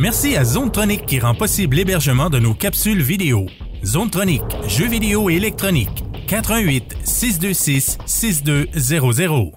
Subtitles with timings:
[0.00, 3.44] Merci à Zonetronic qui rend possible l'hébergement de nos capsules vidéo.
[3.84, 6.04] Zonetronic, jeux vidéo et électronique.
[6.26, 9.52] 88 626 6200.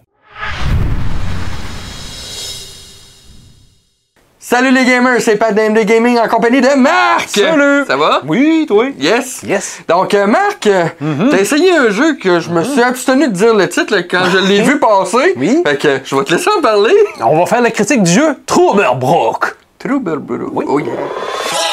[4.38, 7.30] Salut les gamers, c'est Pat d'AMD Gaming en compagnie de Marc!
[7.30, 7.86] Salut!
[7.88, 8.22] Ça va?
[8.28, 8.88] Oui, toi?
[9.00, 9.44] Yes!
[9.48, 9.80] Yes.
[9.88, 10.88] Donc, euh, Marc, euh,
[11.32, 14.26] t'as essayé un jeu que je me suis abstenu de dire le titre là, quand
[14.26, 15.36] je l'ai vu passer.
[15.38, 15.62] Oui.
[15.66, 16.94] Fait que je vais te laisser en parler.
[17.22, 19.56] On va faire la critique du jeu Troublebrook.
[19.84, 20.50] Trouble Bro.
[20.54, 20.66] Oui.
[20.66, 21.73] Oh yeah.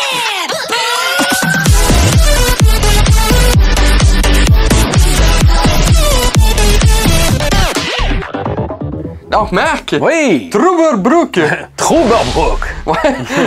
[9.30, 10.50] Donc, Marc, Oui!
[10.50, 11.38] Troublebrook,
[11.76, 12.60] Troublebrook.
[12.86, 12.94] ouais,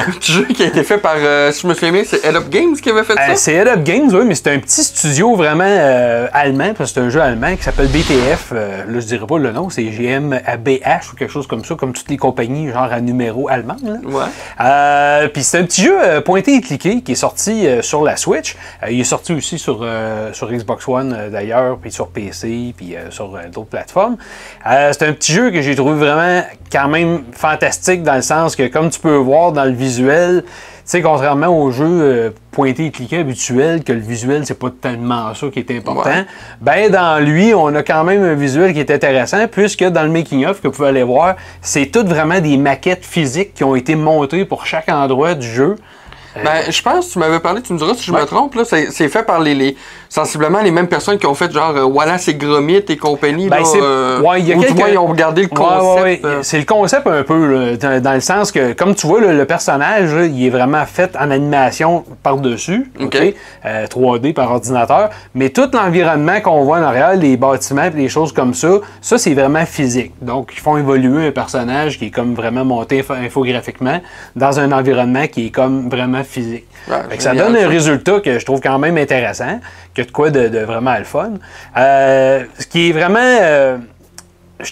[0.08, 2.24] un petit jeu qui a été fait par, euh, si je me souviens bien, c'est
[2.26, 3.36] Head Up Games qui avait fait Euh, ça?
[3.36, 7.00] c'est Head Up Games, oui, mais c'est un petit studio vraiment euh, allemand, parce que
[7.02, 8.52] c'est un jeu allemand qui s'appelle BTF.
[8.54, 11.92] euh, là, je dirais pas le nom, c'est GmbH ou quelque chose comme ça, comme
[11.92, 13.76] toutes les compagnies, genre à numéro allemand.
[13.84, 13.96] là.
[14.06, 15.28] Ouais.
[15.34, 18.56] Puis c'est un petit jeu pointé et cliqué qui est sorti sur la Switch.
[18.90, 19.86] Il est sorti aussi sur,
[20.32, 24.16] sur Xbox One d'ailleurs, puis sur PC, puis sur d'autres plateformes.
[24.66, 28.68] C'est un petit jeu que j'ai trouvé vraiment quand même fantastique dans le sens que
[28.68, 30.50] comme tu peux voir dans le visuel, tu
[30.86, 35.34] sais, contrairement aux jeux euh, pointés et cliqués habituels, que le visuel, c'est pas tellement
[35.34, 36.26] ça qui est important, Ouais.
[36.60, 40.10] ben dans lui, on a quand même un visuel qui est intéressant, puisque dans le
[40.10, 43.96] making-of que vous pouvez aller voir, c'est toutes vraiment des maquettes physiques qui ont été
[43.96, 45.76] montées pour chaque endroit du jeu.
[46.36, 49.10] Ben, je pense, tu m'avais parlé, tu me diras si je me trompe, là, c'est
[49.10, 49.76] fait par les, les-
[50.10, 53.50] sensiblement les mêmes personnes qui ont fait genre euh, Wallace et Gromit et compagnie.
[53.50, 55.48] Ben, là, euh, ouais, il y a ou du quelques- moins, ils ont regardé le
[55.48, 56.04] concept.
[56.04, 59.22] ouais, euh, C'est le concept un peu, là, dans, le sens que, comme tu vois,
[59.22, 63.16] là, le personnage, il est vraiment fait en animation par-dessus, Ok.
[63.16, 63.34] ok,
[63.66, 68.10] euh, 3D par ordinateur, mais tout l'environnement qu'on voit en arrière, les bâtiments, et les
[68.10, 70.14] choses comme ça, ça c'est vraiment physique.
[70.22, 74.00] Donc, ils font évoluer un personnage qui est comme vraiment monté info- infographiquement
[74.36, 76.66] dans un environnement qui est comme vraiment physique.
[76.88, 79.60] Ouais, ça donne un résultat que je trouve quand même intéressant,
[79.96, 81.32] que de quoi de, de vraiment le fun.
[81.78, 83.20] Euh, ce qui est vraiment...
[83.20, 83.78] euh,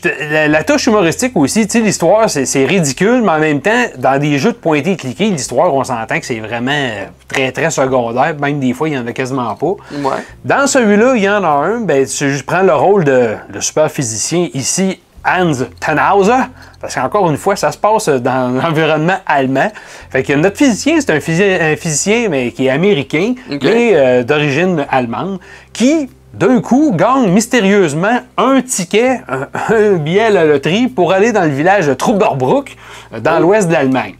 [0.01, 3.85] te- la, la touche humoristique aussi, tu sais, l'histoire, c'est ridicule, mais en même temps,
[3.97, 7.51] dans des jeux de pointer et cliquer, l'histoire, on s'entend que c'est vraiment euh, très,
[7.51, 8.35] très secondaire.
[8.39, 9.65] Même des fois, il n'y en a quasiment pas.
[9.91, 10.23] Ouais.
[10.45, 13.59] Dans celui-là, il y en a un, ben, tu- je prends le rôle de, de
[13.59, 16.43] super physicien ici, Hans Tannhauser,
[16.79, 19.71] parce qu'encore une fois, ça se passe dans l'environnement allemand.
[20.09, 24.23] Fait que notre physicien, c'est un, physi- un physicien mais qui est américain, mais euh,
[24.23, 25.39] d'origine allemande,
[25.73, 31.31] qui d'un coup gagne mystérieusement un ticket, un, un billet à la loterie pour aller
[31.33, 32.75] dans le village de Trubberbrook,
[33.19, 34.15] dans l'ouest de l'Allemagne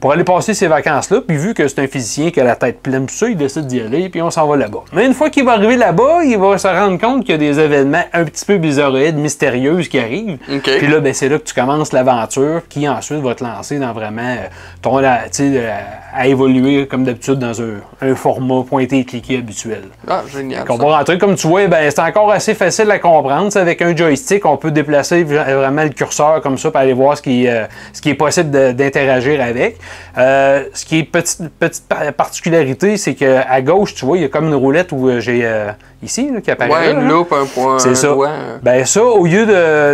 [0.00, 1.20] Pour aller passer ces vacances-là.
[1.26, 3.66] Puis vu que c'est un physicien qui a la tête pleine de ça, il décide
[3.66, 4.84] d'y aller, puis on s'en va là-bas.
[4.92, 7.38] Mais une fois qu'il va arriver là-bas, il va se rendre compte qu'il y a
[7.38, 10.38] des événements un petit peu bizarroïdes, mystérieux qui arrivent.
[10.78, 13.92] Puis là, ben, c'est là que tu commences l'aventure qui ensuite va te lancer dans
[13.92, 14.46] vraiment euh,
[14.80, 15.70] ton, la- euh,
[16.14, 19.82] à évoluer comme d'habitude dans un, un format pointé et cliqué habituel.
[20.08, 20.66] Ah, génial.
[20.66, 20.74] Ça.
[20.74, 23.50] va rentrer, comme tu vois, ben, c'est encore assez facile à comprendre.
[23.52, 27.16] C'est avec un joystick, on peut déplacer vraiment le curseur comme ça pour aller voir
[27.16, 29.78] ce qui, euh, ce qui est possible d'interagir avec.
[30.18, 34.24] Euh, ce qui est petite, petite par- particularité, c'est qu'à gauche, tu vois, il y
[34.24, 35.70] a comme une roulette où euh, j'ai euh,
[36.02, 36.70] ici là, qui apparaît.
[36.70, 37.14] Ouais, là, une là.
[37.14, 37.78] loupe, un point.
[37.78, 38.08] C'est ça.
[38.08, 38.30] doigt.
[38.62, 39.46] Ben ça, au lieu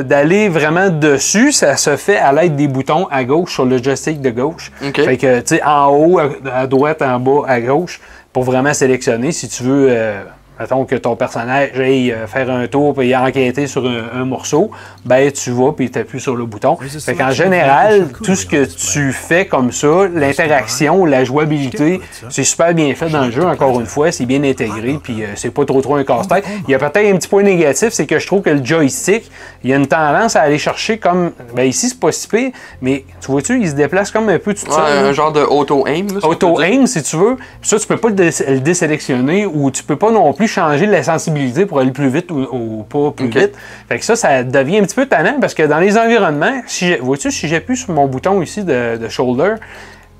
[0.02, 4.20] d'aller vraiment dessus, ça se fait à l'aide des boutons à gauche sur le joystick
[4.20, 4.70] de gauche.
[4.86, 5.00] OK.
[5.02, 8.00] Fait que, tu sais, en haut, à, à droite, en bas, à gauche,
[8.32, 9.86] pour vraiment sélectionner si tu veux.
[9.90, 10.22] euh,
[10.60, 14.70] Mettons que ton personnage aille euh, faire un tour puis enquêter sur un, un morceau,
[15.04, 16.76] ben tu vas puis tu appuies sur le bouton.
[16.76, 22.74] Fait qu'en général, tout ce que tu fais comme ça, l'interaction, la jouabilité, c'est super
[22.74, 25.64] bien fait dans le jeu, encore une fois, c'est bien intégré, puis euh, c'est pas
[25.64, 26.44] trop trop un casse-tête.
[26.66, 29.30] Il y a peut-être un petit point négatif, c'est que je trouve que le joystick,
[29.64, 31.32] il y a une tendance à aller chercher comme.
[31.54, 32.50] Ben ici, c'est pas si pire,
[32.82, 35.06] mais tu vois-tu, il se déplace comme un peu tout Ouais, là.
[35.06, 36.06] un genre de auto-aim.
[36.22, 37.36] Auto-aim, si tu veux.
[37.60, 40.47] Puis ça, tu peux pas le, dé- le désélectionner ou tu peux pas non plus
[40.48, 43.52] changer la sensibilité pour aller plus vite ou, ou pas plus vite.
[43.88, 46.96] Fait que ça, ça devient un petit peu tannant parce que dans les environnements, si
[46.96, 49.54] vois-tu, si j'appuie sur mon bouton ici de, de shoulder,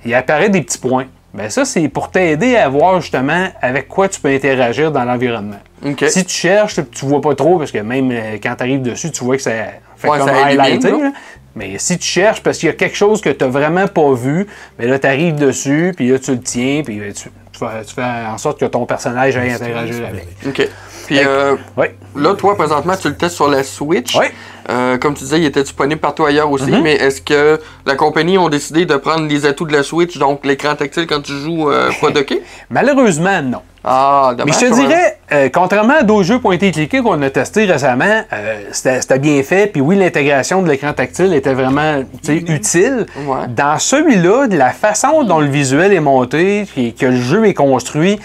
[0.04, 1.06] il apparaît des petits points.
[1.34, 5.58] Ben ça, c'est pour t'aider à voir justement avec quoi tu peux interagir dans l'environnement.
[6.08, 9.10] Si tu cherches, tu vois pas trop, parce que même euh, quand tu arrives dessus,
[9.10, 9.52] tu vois que ça
[9.96, 10.88] fait Ouais, comme ça.
[11.54, 14.12] Mais si tu cherches, parce qu'il y a quelque chose que tu n'as vraiment pas
[14.12, 14.46] vu,
[14.78, 17.94] mais là, tu arrives dessus, puis là, tu le tiens, puis tu, tu fais, tu
[17.94, 20.28] fais en sorte que ton personnage aille interagir avec.
[20.46, 20.68] OK.
[21.06, 21.86] Puis euh, Oui.
[22.16, 24.14] là, toi, présentement, tu le testes sur la Switch.
[24.14, 24.30] Ouais.
[24.68, 26.70] Euh, comme tu disais, il était disponible partout ailleurs aussi.
[26.70, 26.82] Mhm.
[26.82, 30.44] Mais est-ce que la compagnie ont décidé de prendre les atouts de la Switch, donc
[30.44, 32.42] l'écran tactile quand tu joues euh, pas docké?
[32.70, 33.62] Malheureusement, non.
[33.84, 37.30] Ah, Mais je te dirais, euh, contrairement à d'autres jeux pointés et cliqués qu'on a
[37.30, 39.68] testés récemment, euh, c'était c'était bien fait.
[39.68, 43.06] Puis oui, l'intégration de l'écran tactile était vraiment sais, utile.
[43.26, 43.46] Ouais.
[43.48, 47.54] Dans celui-là, de la façon dont le visuel est monté, et que le jeu est
[47.54, 48.18] construit,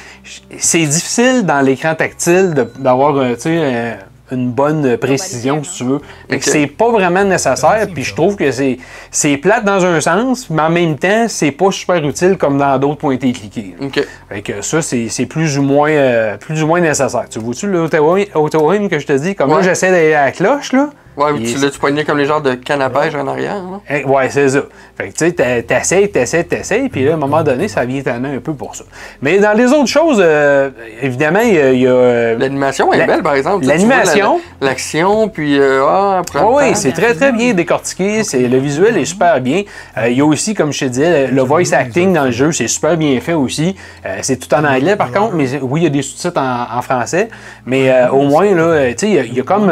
[0.58, 3.96] c'est difficile dans l'écran tactile d'avoir euh, euh,
[4.32, 6.00] une bonne précision, si tu veux.
[6.30, 6.50] Fait que Ok.
[6.52, 7.88] c'est pas vraiment nécessaire.
[7.94, 8.78] Puis je trouve que c'est
[9.12, 12.78] c'est plate dans un sens, mais en même temps, c'est pas super utile comme dans
[12.80, 13.76] d'autres pointés et cliqués.
[13.80, 13.86] là.
[13.88, 14.02] OK.
[14.30, 17.26] Fait que ça, c'est c'est plus ou moins euh, plus ou moins nécessaire.
[17.30, 19.36] Tu vois-tu l'auto-aim que je te dis?
[19.36, 19.64] Comme là, Ouais.
[19.64, 20.90] j'essaie d'aller à la cloche, là.
[21.16, 23.56] Ouais, tu tu comme les genres de canne à pêche en arrière.
[23.56, 23.80] là.
[23.90, 24.62] Eh, Ouais, c'est ça.
[24.98, 28.02] Fait que tu sais, t'essayes, t'essayes, t'essayes, puis là, à un moment donné, ça vient
[28.02, 28.84] tanner un peu pour ça.
[29.22, 30.70] Mais dans les autres choses, euh,
[31.02, 31.72] évidemment, il y a.
[31.72, 33.66] il y a, euh, L'animation est La- belle, par exemple.
[33.66, 36.76] L'animation- la- L'action, puis euh, ah, le oui, temps.
[36.76, 38.24] c'est très très bien décortiqué.
[38.24, 39.64] C'est, le visuel est super bien.
[39.98, 42.32] Euh, il y a aussi, comme je te disais, le, le voice acting dans le
[42.32, 43.76] jeu, c'est super bien fait aussi.
[44.22, 46.82] C'est tout en anglais par contre, mais oui, il y a des sous-titres en, en
[46.82, 47.30] français.
[47.66, 49.72] Mais au moins, là, tu sais, il y a- il y, a comme.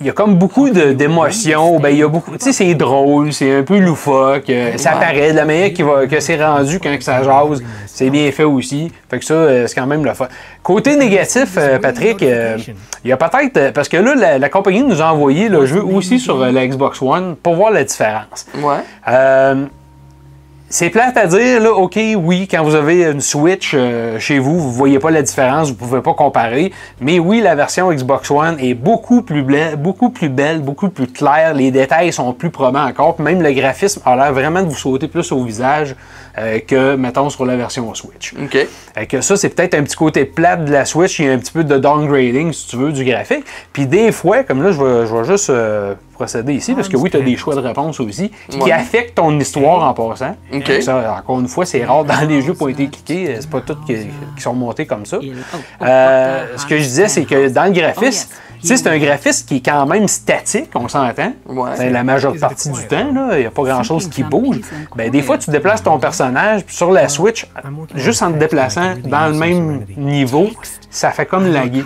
[0.00, 1.78] Il y a comme beaucoup d'émotions.
[1.78, 2.32] Ben, il y a beaucoup.
[2.32, 4.48] Tu sais, c'est drôle, c'est un peu loufoque.
[4.48, 7.62] euh, ça paraît de la manière qu'il va- que c'est rendu quand que ça jase.
[7.86, 8.90] C'est bien fait aussi.
[9.10, 10.28] Fait que ça, euh, c'est quand même le fun.
[10.62, 13.72] Côté négatif, euh, Patrick, il y a peut-être.
[13.72, 17.02] Parce que là, la, la compagnie nous a envoyé le jeu aussi sur la Xbox
[17.02, 18.46] One pour voir la différence.
[18.56, 18.76] Ouais.
[19.08, 19.64] Euh,
[20.72, 24.56] c'est plate à dire, là, OK, oui, quand vous avez une Switch euh, chez vous,
[24.56, 26.72] vous voyez pas la différence, vous pouvez pas comparer.
[27.00, 31.08] Mais oui, la version Xbox One est beaucoup plus, belle, beaucoup plus belle, beaucoup plus
[31.08, 31.54] claire.
[31.54, 33.16] Les détails sont plus probants encore.
[33.16, 35.96] Puis même le graphisme a l'air vraiment de vous sauter plus au visage
[36.38, 38.32] euh, que, mettons, sur la version Switch.
[38.40, 38.68] OK.
[38.94, 41.18] Fait que ça, c'est peut-être un petit côté plate de la Switch.
[41.18, 43.44] Il y a un petit peu de downgrading, si tu veux, du graphique.
[43.72, 46.96] Puis des fois, comme là, je vais, je vais juste euh, procéder ici, parce que
[46.98, 48.72] oui, tu as des choix de réponse aussi, qui Ouais.
[48.72, 50.36] affectent ton histoire en passant.
[50.82, 53.36] Ça, encore une fois, c'est rare dans les jeux pointés et cliqués.
[53.40, 53.94] C'est pas tous qui,
[54.36, 55.18] qui sont montés comme ça.
[55.82, 58.28] Euh, ce que je disais, c'est que dans le graphisme,
[58.60, 61.32] tu sais, c'est un graphisme qui est quand même statique, on s'entend.
[61.48, 61.70] Ouais.
[61.76, 64.60] C'est la majeure partie du temps, là, il n'y a pas grand-chose qui bouge.
[64.94, 67.46] Ben, des fois, tu déplaces ton personnage, puis sur la Switch,
[67.94, 70.48] juste en te déplaçant dans le même niveau,
[70.90, 71.84] ça fait comme laguer.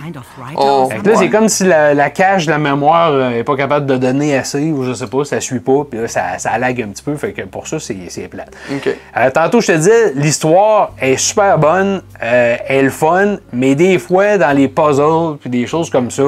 [0.55, 0.89] Oh.
[0.91, 3.85] Fait que là, c'est comme si la, la cache de la mémoire n'est pas capable
[3.85, 6.81] de donner assez, ou je sais pas, ça suit pas, puis là, ça, ça lag
[6.81, 7.15] un petit peu.
[7.15, 8.51] Fait que pour ça, c'est c'est plate.
[8.71, 13.75] Euh, tantôt, je te disais, l'histoire est super bonne, euh, elle est le fun, mais
[13.75, 16.23] des fois, dans les puzzles, puis des choses comme ça,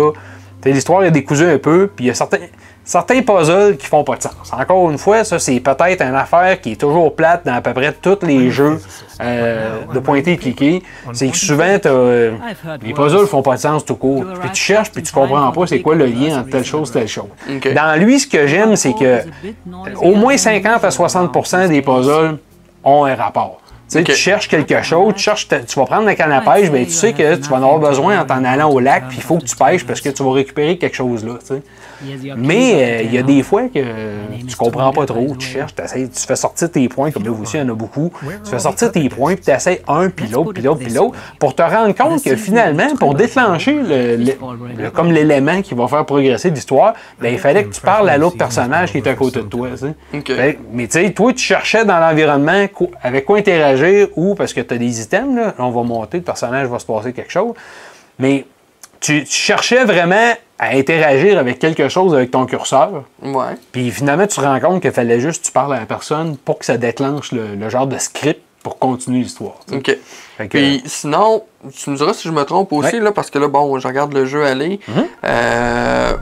[0.66, 2.40] l'histoire est décousue un peu, puis il y a certains,
[2.88, 4.52] certains puzzles qui font pas de sens.
[4.52, 7.74] Encore une fois, ça, c'est peut-être une affaire qui est toujours plate dans à peu
[7.74, 8.80] près tous les jeux
[9.22, 10.82] euh, de pointer et cliquer.
[11.12, 12.32] C'est que souvent, t'as,
[12.82, 14.24] les puzzles font pas de sens tout court.
[14.40, 17.08] Puis tu cherches, puis tu comprends pas c'est quoi le lien entre telle chose telle
[17.08, 17.28] chose.
[17.76, 19.20] Dans lui, ce que j'aime, c'est que
[20.02, 22.38] au moins 50 à 60% des puzzles
[22.84, 23.60] ont un rapport.
[23.90, 26.70] Tu sais, tu cherches quelque chose, tu, cherches, tu vas prendre la canne à pêche,
[26.70, 29.18] ben, tu sais que tu vas en avoir besoin en t'en allant au lac, puis
[29.18, 31.34] il faut que tu pêches parce que tu vas récupérer quelque chose là.
[32.38, 33.80] Mais euh, il y a des fois que
[34.48, 37.62] tu comprends pas trop, tu cherches, tu fais sortir tes points, comme là aussi, il
[37.62, 38.12] y en a beaucoup.
[38.44, 41.16] Tu fais sortir tes points, puis tu essaies un, puis l'autre, puis l'autre, puis l'autre,
[41.40, 44.36] pour te rendre compte que finalement, pour déclencher le, le-
[44.84, 48.18] le- comme l'élément qui va faire progresser l'histoire, ben, il fallait que tu parles à
[48.18, 49.70] l'autre personnage qui est à côté de toi.
[50.74, 52.66] mais tu sais, toi, tu cherchais dans l'environnement
[53.02, 53.77] avec quoi interagir
[54.16, 56.86] ou parce que tu as des items, là, on va monter, le personnage va se
[56.86, 57.54] passer quelque chose.
[58.20, 58.46] Mais
[59.00, 63.04] tu, tu cherchais vraiment à interagir avec quelque chose avec ton curseur.
[63.22, 63.54] Ouais.
[63.72, 66.36] Puis finalement, tu te rends compte qu'il fallait juste que tu parles à la personne
[66.38, 69.56] pour que ça déclenche le, le genre de script pour continuer l'histoire.
[69.72, 69.84] OK.
[70.40, 71.44] Que- Puis sinon,
[71.76, 73.00] tu me diras si je me trompe aussi, Ouais.
[73.02, 74.80] là, parce que là, bon, je regarde le jeu aller.
[75.24, 76.14] Euh,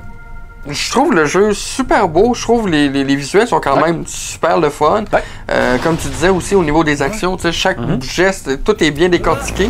[0.68, 2.34] je trouve le jeu super beau.
[2.34, 3.92] Je trouve les, les, les visuels sont quand Ouais.
[3.92, 5.04] même super le fun.
[5.14, 5.24] Ouais.
[5.52, 8.92] Euh, comme tu disais aussi au niveau des actions, tu sais, chaque geste, tout est
[8.92, 9.70] bien décortiqué.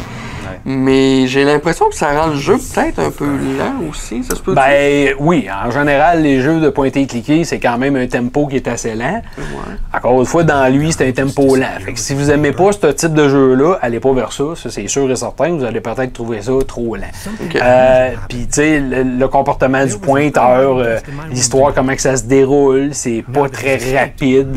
[0.68, 4.24] Mais j'ai l'impression que ça rend le jeu peut-être un peu lent aussi.
[4.24, 7.78] Ça se peut Ben oui, en général, les jeux de pointer et cliquer, c'est quand
[7.78, 9.22] même un tempo qui est assez lent.
[9.94, 11.68] Encore une fois, dans lui, c'est un tempo lent.
[11.86, 14.44] Fait que si vous aimez pas ce type de jeu-là, allez pas vers ça.
[14.56, 15.56] Ça, c'est sûr et certain.
[15.56, 17.04] Vous allez peut-être trouver ça trop lent.
[17.56, 20.98] Euh, Puis, tu sais, le, le comportement du pointeur, euh,
[21.30, 24.56] l'histoire, comment que ça se déroule, c'est pas très rapide.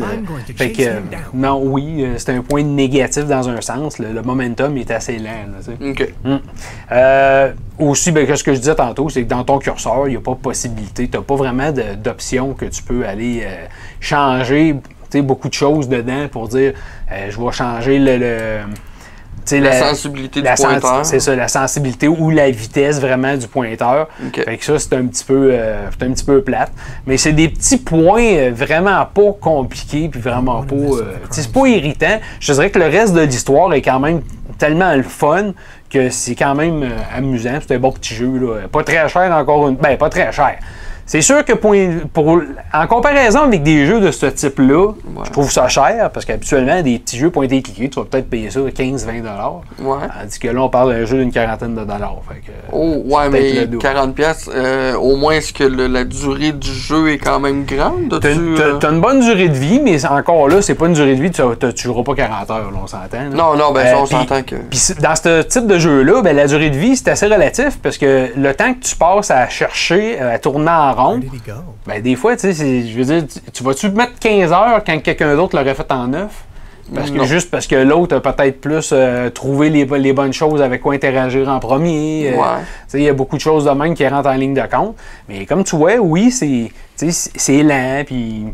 [0.57, 0.99] Fait que, euh,
[1.35, 3.99] non, oui, euh, c'est un point négatif dans un sens.
[3.99, 5.29] Le, le momentum est assez lent.
[5.51, 5.98] là, tu sais.
[5.99, 6.09] OK.
[6.91, 10.11] Euh, aussi, ben, que ce que je disais tantôt, c'est que dans ton curseur, il
[10.11, 11.07] n'y a pas de possibilité.
[11.07, 13.65] Tu n'as pas vraiment d'options que tu peux aller euh,
[13.99, 14.75] changer
[15.17, 16.73] beaucoup de choses dedans pour dire
[17.11, 18.59] euh, je vais changer le.
[19.51, 21.03] La sensibilité du la pointeur.
[21.03, 24.07] C'est ça, la sensibilité ou la vitesse vraiment du pointeur.
[24.23, 24.43] Ok.
[24.45, 26.71] Fait que ça, c'est un petit peu euh, c'est un petit peu plate.
[27.07, 30.75] Mais c'est des petits points vraiment pas compliqués puis vraiment pas.
[30.75, 32.19] euh, c'est pas irritant.
[32.39, 34.21] Je dirais que le reste de l'histoire est quand même
[34.59, 35.53] tellement le fun
[35.89, 37.59] que c'est quand même euh, amusant.
[37.65, 38.37] C'est un bon petit jeu.
[38.37, 38.67] Là.
[38.67, 39.75] Pas très cher encore une.
[39.75, 40.57] Ben, pas très cher.
[41.09, 41.73] C'est sûr que pour,
[42.13, 42.39] pour-
[42.71, 44.91] en comparaison avec des jeux de ce type-là,
[45.25, 48.29] je trouve ça cher parce qu'habituellement, des petits jeux pointés et cliqués, tu vas peut-être
[48.29, 49.23] payer ça 15-20
[49.81, 49.97] Ouais.
[50.21, 52.17] Tandis que là, on parle d'un jeu d'une quarantaine de dollars.
[52.29, 53.79] Fait que, Oh, ouais, mais double.
[53.83, 57.65] 40$, piastres, euh, au moins, est-ce que le- la durée du jeu est quand même
[57.65, 58.09] grande?
[58.11, 61.15] T'as t'as- euh, une bonne durée de vie, mais encore là, c'est pas une durée
[61.15, 63.23] de vie, tu ne tueras pas 40 heures, là, on s'entend.
[63.33, 64.57] Non, non, ben ça, on s'entend que...
[65.01, 68.27] Dans ce type de jeu-là, ben, la durée de vie, c'est assez relatif parce que
[68.37, 71.19] le temps que tu passes à chercher, euh, à tourner en rond,
[71.87, 74.99] ben, des fois, tu sais, je veux dire, tu, tu vas-tu mettre 15 heures quand
[75.01, 76.43] quelqu'un d'autre l'aurait fait en 9?
[76.95, 77.23] Parce que, Non.
[77.25, 80.95] juste parce que l'autre a peut-être plus euh, trouvé les, les bonnes choses avec quoi
[80.95, 82.31] interagir en premier.
[82.33, 82.43] euh, Ouais.
[82.61, 84.61] tu sais, Il y a beaucoup de choses de même qui rentrent en ligne de
[84.61, 84.95] compte.
[85.27, 88.45] Mais comme tu vois, oui, c'est lent, puis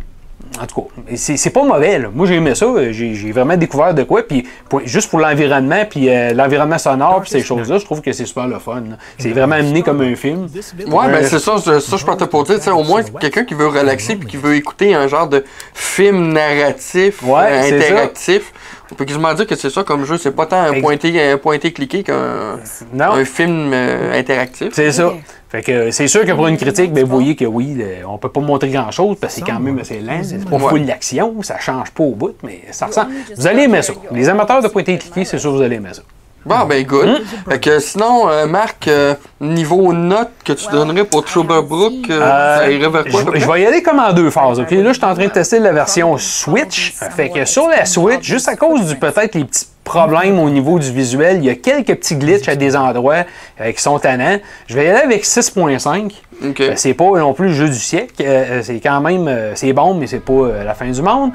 [0.62, 2.00] en tout cas, c'est c'est pas mauvais.
[2.00, 2.08] là.
[2.14, 2.66] Moi, j'ai aimé ça.
[2.92, 4.24] J'ai j'ai vraiment découvert de quoi.
[4.28, 8.12] Puis pour- juste pour l'environnement, puis euh, l'environnement sonore, puis ces choses-là, je trouve que
[8.14, 8.76] c'est super le fun.
[8.90, 8.98] là.
[9.18, 10.48] C'est vraiment amené comme un film.
[10.88, 13.04] Ouais, ben Euh, c'est ça, je- ça je partais pour dire, tu sais, au moins
[13.04, 15.44] quelqu'un qui veut relaxer puis qui veut écouter un genre de
[15.74, 18.54] film narratif, Ouais, euh, interactif.
[18.96, 21.22] On peut quasiment dire que c'est ça comme jeu, c'est pas tant un Ex- pointé,
[21.22, 22.58] un pointé cliqué qu'un
[22.98, 24.70] un film euh, interactif.
[24.72, 25.12] C'est ça.
[25.50, 28.18] Fait que c'est sûr que pour une critique, ben, vous voyez que oui, le- on
[28.18, 30.22] peut pas montrer grand chose parce que c'est quand même assez lent.
[30.24, 30.70] C'est pas Ouais.
[30.70, 33.12] full d'action, ça change pas au bout, mais ça ressemble.
[33.36, 33.92] Vous allez aimer ça.
[34.14, 36.02] Les amateurs de pointer et cliquer, c'est sûr que vous allez aimer ça.
[36.46, 37.08] Bon, ben good.
[37.08, 37.18] Hum.
[37.50, 42.58] Fait que sinon, euh, Marc, euh, niveau note que tu donnerais pour Troublebrook, euh, Euh,
[42.58, 43.22] ça irait vers quoi?
[43.34, 44.60] je, vais y aller comme en deux phases.
[44.60, 44.70] OK?
[44.70, 46.94] Là, je suis en train de tester la version Switch.
[47.16, 50.78] Fait que sur la Switch, juste à cause du peut-être les petits problèmes au niveau
[50.80, 53.24] du visuel, il y a quelques petits glitches à des endroits
[53.62, 54.38] euh, qui sont tannants.
[54.68, 56.12] Je vais y aller avec 6.5.
[56.48, 56.60] Ok.
[56.60, 58.14] Euh, C'est pas non plus le jeu du siècle.
[58.22, 61.32] Euh, c'est quand même euh, c'est bon, mais c'est pas euh, la fin du monde.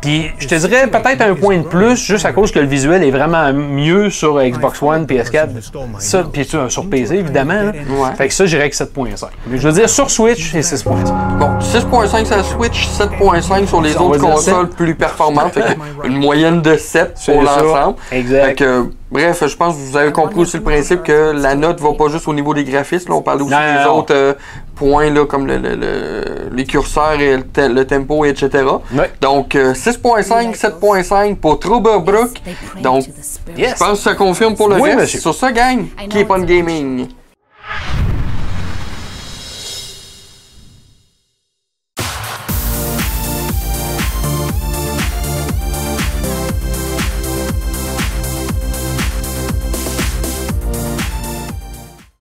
[0.00, 3.02] Puis je te dirais peut-être un point de plus, juste à cause que le visuel
[3.02, 5.48] est vraiment mieux sur Xbox One, PS4,
[5.98, 7.54] ça, puis sur, sur PC évidemment.
[7.62, 7.72] là.
[7.72, 8.14] Ouais.
[8.16, 9.26] Fait que ça, j'irais avec 7.5.
[9.48, 11.38] Mais je veux dire, sur Switch, c'est 6.5.
[11.38, 15.52] Bon, 6.5 sur la Switch, 7.5 sur les autres consoles plus performantes.
[15.54, 17.62] Fait que une moyenne de 7 C'est pour ça.
[17.62, 17.96] l'ensemble.
[18.12, 18.44] Exact.
[18.46, 21.80] Fait que, bref, je pense que vous avez compris aussi le principe que la note
[21.80, 23.10] va pas juste au niveau des graphismes.
[23.10, 24.34] Là, on parle aussi Non, des non, autres euh,
[24.74, 28.64] points là, comme le, le- le- les curseurs et le, te- le tempo, etc.
[29.20, 32.30] Donc, euh, 6.5, 7.5 pour Troublebrook.
[32.82, 33.04] Donc,
[33.56, 33.74] Yes.
[33.78, 35.00] je pense que ça confirme pour le Oui, reste.
[35.00, 35.20] monsieur.
[35.20, 37.08] Sur ça, gang, keep on gaming.